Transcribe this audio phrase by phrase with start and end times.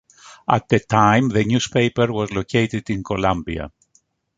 [0.49, 3.71] At the time, the newspaper was located in Columbia.